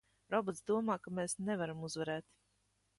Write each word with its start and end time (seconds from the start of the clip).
Robots 0.35 0.63
domā, 0.71 0.95
ka 1.05 1.15
mēs 1.21 1.37
nevaram 1.51 1.87
uzvarēt! 1.91 2.31